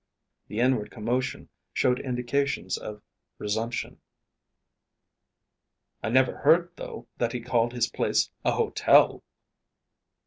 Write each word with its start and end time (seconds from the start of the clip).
The 0.47 0.59
inward 0.59 0.89
commotion 0.89 1.47
showed 1.73 1.99
indications 1.99 2.75
of 2.75 3.03
resumption. 3.37 4.01
"I 6.01 6.09
never 6.09 6.37
heard, 6.37 6.71
though, 6.75 7.05
that 7.19 7.33
he 7.33 7.39
called 7.39 7.73
his 7.73 7.87
place 7.87 8.31
a 8.43 8.53
hotel!" 8.53 9.21